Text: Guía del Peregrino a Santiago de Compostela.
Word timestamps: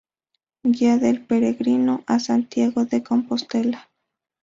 Guía 0.63 0.97
del 0.97 1.23
Peregrino 1.27 2.03
a 2.07 2.17
Santiago 2.17 2.85
de 2.85 3.03
Compostela. 3.03 3.91